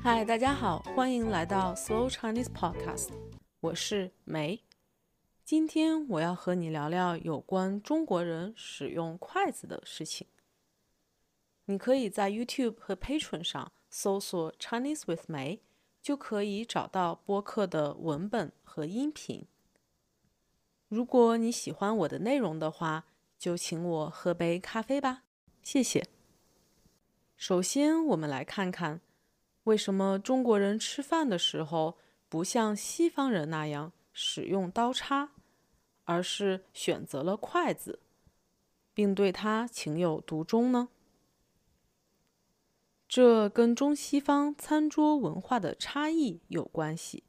[0.00, 3.08] 嗨，大家好，欢迎来到 Slow Chinese Podcast，
[3.60, 4.62] 我是梅。
[5.44, 10.28] 今天我要和你聊聊有关中国人使用筷子的事情。
[11.64, 15.60] 你可以在 YouTube 和 Patreon 上搜索 Chinese with 梅，
[16.00, 19.46] 就可以找到播客的文本和音频。
[20.88, 23.04] 如果你喜欢我的内容的话，
[23.36, 25.24] 就请我喝杯咖啡吧，
[25.62, 26.06] 谢谢。
[27.36, 29.00] 首先，我们来看看
[29.68, 31.98] 为什么中国人吃饭的时候
[32.30, 35.32] 不像西方人那样使用刀叉，
[36.04, 38.00] 而是选择了筷子，
[38.94, 40.88] 并对它情有独钟呢？
[43.06, 47.24] 这跟中西方餐桌文化的差异有关系。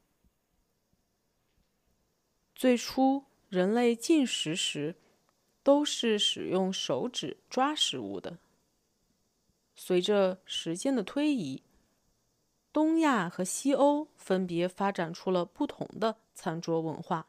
[2.54, 3.24] 最初。
[3.50, 4.94] 人类进食时
[5.64, 8.38] 都是使用手指抓食物的。
[9.74, 11.64] 随着时间的推移，
[12.72, 17.26] 东亚和西欧分别发展出了不同的餐桌文化，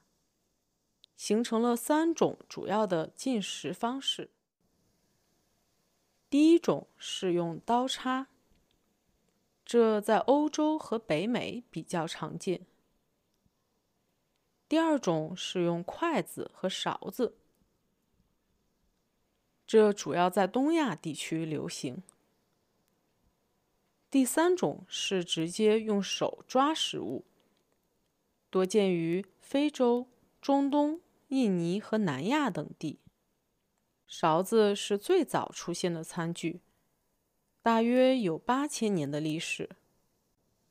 [1.17, 4.29] 形成了三种主要的进食方式。
[6.29, 8.27] 第一种是用刀叉，
[9.65, 12.65] 这在欧洲和北美比较常见。
[14.69, 17.35] 第二种是用筷子和勺子，
[19.67, 22.03] 这主要在东亚地区流行。
[24.11, 27.23] 第三种是直接用手抓食物，
[28.49, 30.09] 多见于非洲、
[30.41, 32.99] 中东、印尼和南亚等地。
[34.05, 36.59] 勺子是最早出现的餐具，
[37.61, 39.69] 大约有八千年的历史。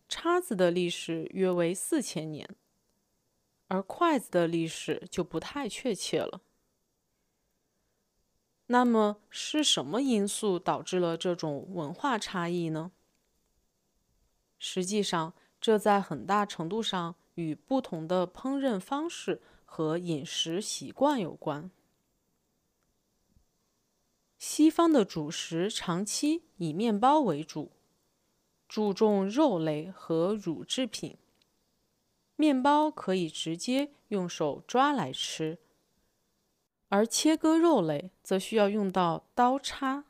[0.07, 2.47] 叉子的历史约为四千年。
[3.69, 6.43] 而筷子的历史就不太确切了。
[8.67, 12.93] 那么是什么因素导致了这种文化差异呢？
[14.61, 21.71] 实际上，这在很大程度上与不同的烹饪方式和饮食习惯有关。
[24.39, 27.73] 西方的主食长期以面包为主，
[28.69, 31.17] 注重肉类和乳制品。
[32.37, 35.59] 面包可以直接用手抓来吃，
[36.89, 40.05] 而切割肉类则需要用到刀叉。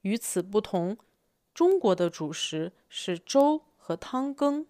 [0.00, 0.96] 与此不同，
[1.60, 4.66] 中国的主食是粥和汤羹，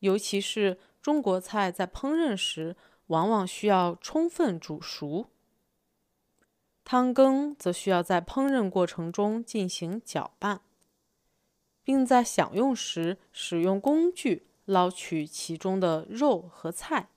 [0.00, 2.74] 尤其是中国菜在烹饪时
[3.06, 5.30] 往往需要充分煮熟，
[6.82, 10.60] 汤羹则需要在烹饪过程中进行搅拌，
[11.84, 14.48] 并在享用时使用工具。
[14.64, 17.10] 捞取其中的肉和菜，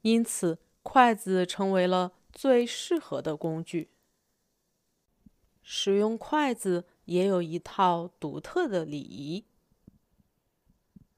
[0.00, 3.92] 因此筷子成为了最适合的工具。
[5.62, 9.44] 使用筷子也有一套独特的礼仪。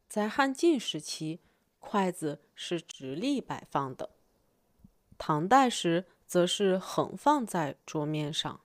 [0.08, 1.40] 在汉晋时期，
[1.78, 4.10] 筷子是直立摆放的；
[5.18, 8.60] 唐代时，则是横放在桌面上。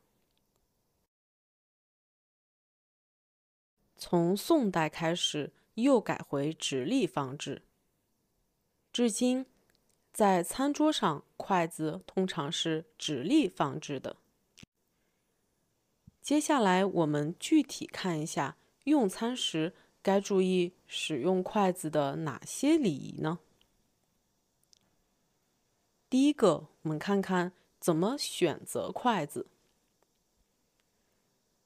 [3.95, 5.53] 从宋代开始。
[5.83, 7.61] 又改回直立放置。
[8.91, 9.45] 至今，
[10.11, 14.17] 在餐桌上，筷子通常是直立放置的。
[16.29, 19.73] 接下来，我们具体看一下用餐时
[20.03, 23.39] 该注意使用筷子的哪些礼仪呢？
[26.07, 29.47] 第一个，我们看看怎么选择筷子。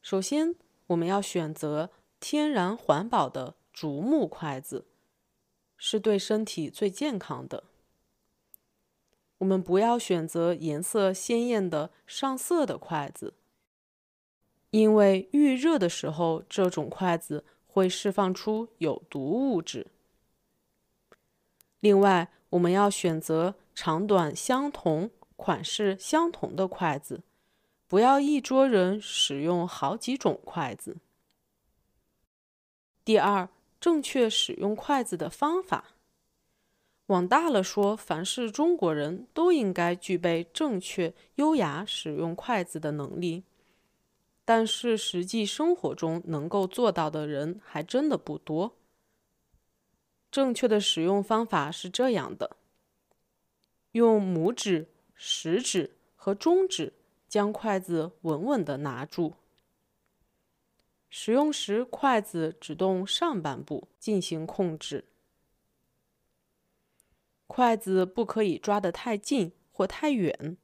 [0.01, 0.55] 首先，
[0.87, 1.89] 我们要选择
[2.21, 3.55] 天然环保的。
[3.73, 4.85] 竹木筷子
[5.75, 7.65] 是对身体最健康的。
[9.39, 13.33] 我们不要选择颜色鲜艳的上色的筷子，
[14.73, 19.85] 因为预热的时候，这种筷子会释放出有毒物质。
[21.79, 27.21] 另外，我们要选择长短相同、款式相同的筷子，
[27.87, 30.97] 不要一桌人使用好几种筷子。
[33.05, 33.47] 第二。
[33.83, 35.95] 正确使用筷子的方法，
[37.07, 43.43] 往大了说，凡是中国人都应该具备正确、优雅使用筷子的能力。
[44.45, 48.77] 但是实际生活中能够做到的人还真的不多。
[50.29, 52.57] 正确的使用方法是这样的：
[53.91, 56.93] 用拇指、食指和中指
[57.27, 59.35] 将筷子稳稳地拿住。
[61.09, 65.05] 使用时，筷子只动上半部进行控制。
[67.45, 70.57] 筷子不可以抓得太近或太远，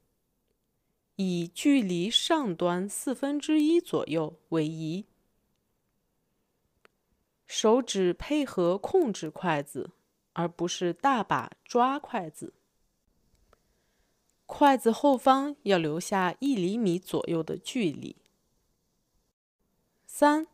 [1.21, 5.05] 以距离上端四分之一左右为宜。
[7.45, 9.91] 手指配合控制筷子，
[10.31, 12.53] 而不是大把抓筷子。
[14.45, 18.15] 筷子后方要留下一厘米左右的距离。
[20.07, 20.47] 三，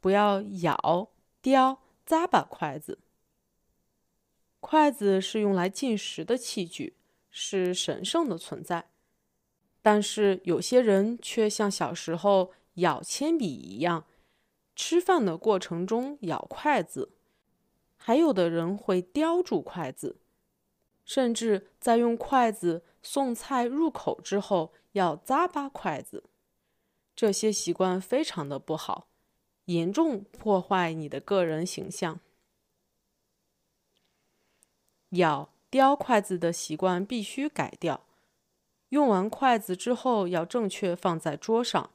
[0.00, 1.10] 不要咬、
[1.42, 3.00] 叼、咂巴筷子。
[4.60, 6.96] 筷子是用来进食的器具，
[7.30, 8.88] 是神圣的存在。
[9.86, 14.04] 但是有些人却像小时候咬铅笔一样，
[14.74, 17.10] 吃饭的过程中咬筷子；
[17.96, 20.16] 还有的人会叼住筷子，
[21.04, 26.24] 甚至在用筷子送菜入口之后要砸巴筷子。
[27.14, 29.06] 这些习惯非常的不好，
[29.66, 32.18] 严重破坏你的个人形象。
[35.10, 38.05] 咬、叼筷子的习惯必须改掉。
[38.90, 41.90] 用完筷子之后，要正确放在桌上。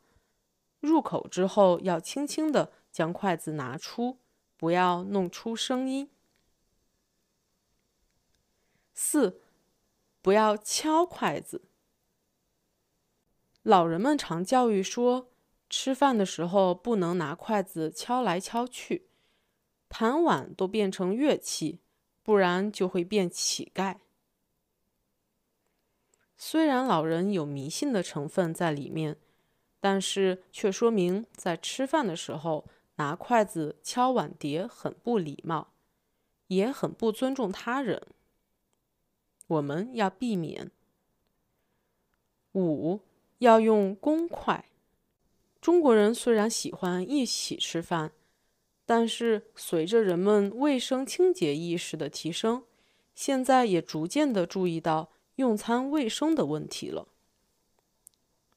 [0.79, 4.17] 入口之后，要轻轻的将筷子拿出，
[4.57, 6.09] 不要弄出声音。
[8.93, 9.41] 四，
[10.21, 11.63] 不要敲筷子。
[13.63, 15.29] 老人们常教育说，
[15.69, 19.07] 吃饭的时候不能拿筷子敲来敲去，
[19.87, 21.79] 盘碗都变成乐器，
[22.23, 23.97] 不然就会变乞丐。
[26.43, 29.15] 虽然老人有迷信的成分在里面，
[29.79, 32.65] 但是却说明在吃饭的时候
[32.95, 35.71] 拿筷子敲碗碟很不礼貌，
[36.47, 38.01] 也很不尊重他人。
[39.45, 40.71] 我们要避免。
[42.53, 43.01] 五
[43.37, 44.65] 要用公筷。
[45.61, 48.13] 中国人虽然喜欢一起吃饭，
[48.87, 52.63] 但是随着人们卫生清洁意识的提升，
[53.13, 55.11] 现在也逐渐的注意到。
[55.35, 57.07] 用餐卫生的问题了。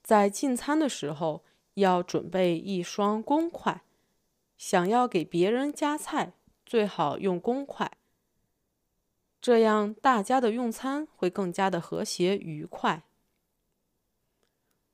[0.03, 1.45] 在进餐的时候，
[1.75, 3.83] 要准备一双公筷。
[4.57, 6.35] 想要给别人夹菜，
[6.65, 7.91] 最好用公筷，
[9.41, 13.03] 这样大家的用餐会更加的和谐愉快。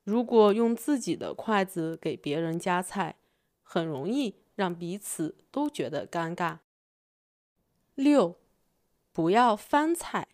[0.02, 3.16] 如果用自己的筷子给别人夹菜，
[3.62, 6.58] 很容易让彼此都觉得尴尬。
[7.94, 8.36] 六，
[9.12, 10.28] 不要翻菜。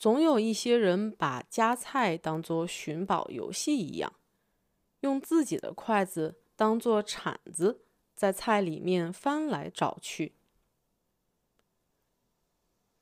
[0.00, 4.10] 总有一些人把夹菜当作寻宝游戏一样，
[5.00, 7.82] 用自己的筷子当做铲子，
[8.14, 10.32] 在菜里面翻来找去。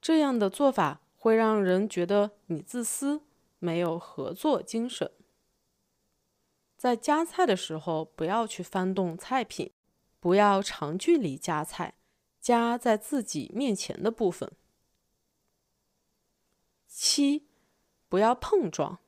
[0.00, 3.22] 这样的做法会让人觉得你自私，
[3.60, 5.12] 没有合作精神。
[6.76, 9.70] 在夹菜的时候，不要去翻动菜品，
[10.18, 11.94] 不要长距离夹菜，
[12.40, 14.50] 夹在自己面前的部分。
[16.88, 17.46] 七，
[18.08, 18.98] 不要碰撞。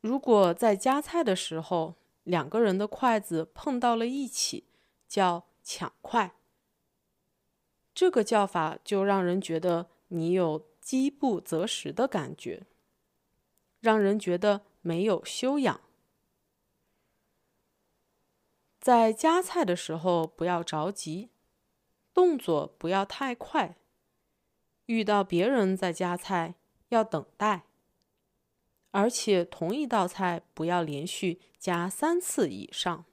[0.00, 4.64] 如果在夹菜的时候，两个人的筷子碰到了一起，
[5.06, 6.34] 叫抢筷。
[7.94, 12.66] 这个叫法就让人觉得你有饥不择食的感觉，
[13.80, 15.80] 让人觉得没有修养。
[18.80, 21.30] 在夹菜的时候不要着急，
[22.14, 23.76] 动作不要太快。
[24.88, 26.54] 遇到别人在夹菜，
[26.88, 27.64] 要等待，
[28.90, 33.04] 而且同一道菜不要连续夹三次以上。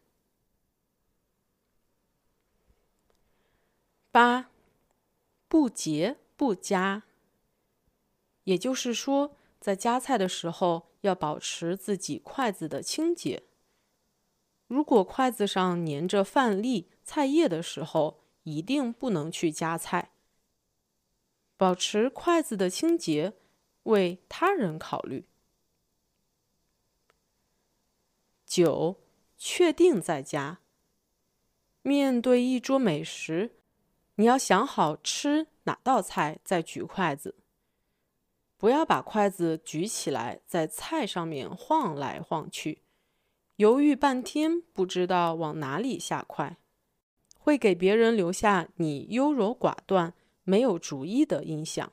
[4.11, 4.49] 八，
[5.49, 7.03] 不结不夹，
[8.45, 13.43] 也就是说，在夹菜的时候要保持自己筷子的清洁。
[14.67, 20.13] 如果筷子上粘着饭粒、菜叶的时候，一定不能去夹菜。
[21.57, 23.33] 保持筷子的清洁，
[23.83, 25.25] 为他人考虑。
[28.45, 29.01] 九，
[29.37, 30.59] 确定在家。
[31.81, 33.55] 面对一桌美食，
[34.15, 37.35] 你要想好吃哪道菜再举筷子，
[38.57, 42.81] 不要把筷子举起来在菜上面晃来晃去，
[43.57, 46.57] 犹豫半天不知道往哪里下筷，
[47.37, 50.13] 会给别人留下你优柔寡断。
[50.45, 51.91] 没有主意的印象。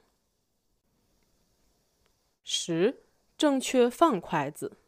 [2.44, 3.02] 十，
[3.36, 4.78] 正确放筷子。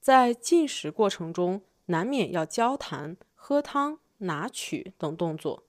[0.00, 5.64] 在进食过程中，难免要交谈、喝汤、拿取等动作，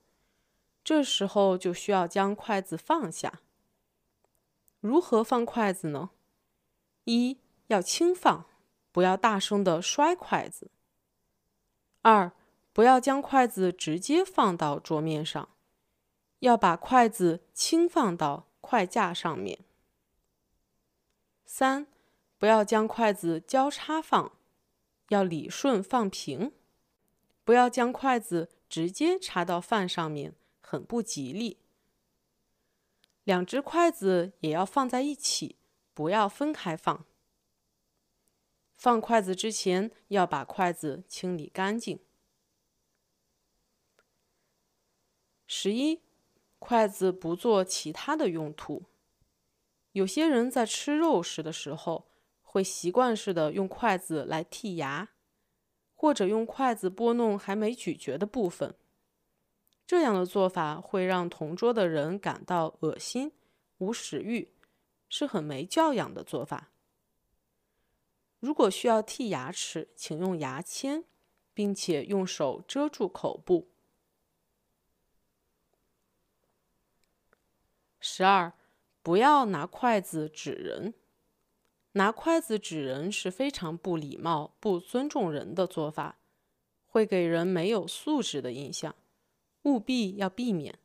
[0.82, 3.40] 这时候就需要将筷子放下。
[4.80, 6.10] 如何放筷子呢？
[7.04, 8.46] 一要轻放，
[8.90, 10.70] 不要大声的摔筷子。
[12.02, 12.32] 二，
[12.72, 15.48] 不要将筷子直接放到桌面上。
[16.44, 19.60] 要把筷子轻放到筷架上面。
[21.46, 21.86] 三，
[22.36, 24.30] 不要将筷子交叉放，
[25.08, 26.52] 要理顺放平，
[27.44, 31.60] 不要将筷子直接插到饭上面，很不吉利。
[33.22, 35.56] 两只筷子也要放在一起，
[35.94, 37.06] 不要分开放。
[38.76, 41.98] 放筷子之前要把筷子清理干净。
[45.46, 46.02] 十一，
[46.66, 48.84] 筷子不做其他的用途。
[49.92, 52.06] 有些人在吃肉食的时候，
[52.40, 55.10] 会习惯式的用筷子来剔牙，
[55.94, 58.74] 或者用筷子拨弄还没咀嚼的部分。
[59.86, 63.32] 这样的做法会让同桌的人感到恶心、
[63.76, 64.54] 无食欲，
[65.10, 66.70] 是很没教养的做法。
[68.40, 71.04] 如果需要剔牙齿，请用牙签，
[71.52, 73.73] 并且用手遮住口部。
[78.06, 78.52] 十二，
[79.02, 80.92] 不要拿筷子指人。
[81.92, 86.18] 拿筷子指人是非常不礼貌、不尊重人的做法，
[86.84, 88.94] 会给人没有素质的印象，
[89.62, 90.78] 务必要避免。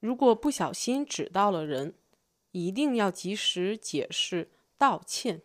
[0.00, 1.94] 如果不小心指到了人，
[2.50, 5.40] 一定要及时解释道歉。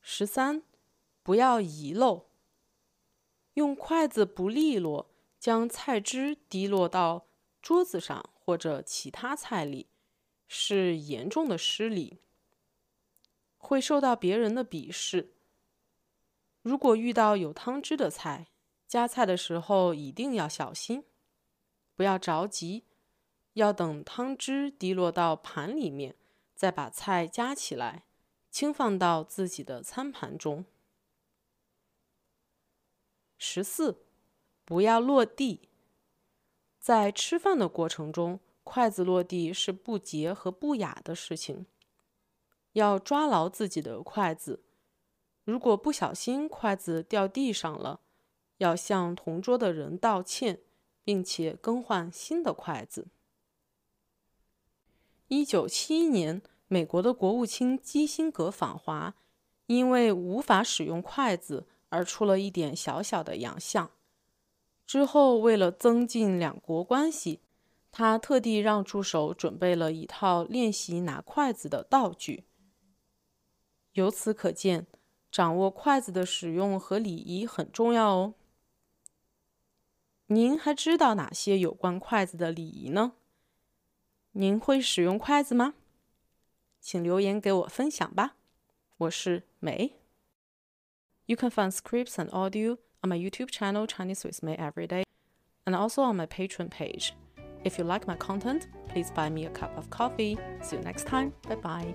[0.00, 0.62] 十三，
[1.24, 2.26] 不要遗漏。
[3.54, 7.26] 用筷子不利落，将菜汁滴落到
[7.64, 9.86] 桌子上或者其他菜里，
[10.46, 12.18] 是严重的失礼，
[13.56, 15.32] 会受到别人的鄙视。
[16.60, 18.48] 如果遇到有汤汁的菜，
[18.86, 21.04] 夹菜的时候一定要小心，
[21.94, 22.84] 不要着急，
[23.54, 26.14] 要等汤汁滴落到盘里面，
[26.54, 28.04] 再把菜夹起来。
[28.50, 30.66] 轻放到自己的餐盘中。
[33.38, 34.04] 十四，
[34.66, 35.70] 不要落地。
[36.84, 41.64] 在吃饭的过程中，筷子落地是不洁和不雅的事情。
[42.74, 44.62] 要抓牢自己的筷子，
[45.44, 48.00] 如果不小心筷子掉地上了，
[48.58, 50.60] 要向同桌的人道歉，
[51.02, 53.06] 并且更换新的筷子。
[55.28, 56.42] 一九七一年。
[56.68, 59.14] 美国的国务卿基辛格访华，
[59.66, 63.90] 因为无法使用筷子而出了一点小小的洋相。
[64.86, 67.40] 之后，为了增进两国关系，
[67.90, 72.44] 他特地让助手准备了一套练习拿筷子的道具。
[73.92, 74.86] 由此可见，
[75.30, 78.34] 掌握筷子的使用和礼仪很重要哦。
[80.26, 83.12] 您还知道哪些有关筷子的礼仪呢？
[84.32, 85.74] 您会使用筷子吗？
[86.80, 88.36] 请留言给我分享吧，
[88.98, 89.94] 我是美。
[91.26, 95.04] You can find scripts and audio on my YouTube channel Chinese with May every day,
[95.66, 97.12] and also on my Patreon page.
[97.62, 100.38] If you like my content, please buy me a cup of coffee.
[100.62, 101.34] See you next time.
[101.46, 101.94] Bye bye.